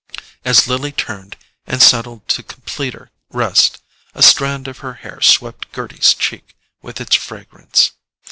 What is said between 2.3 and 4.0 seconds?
completer rest,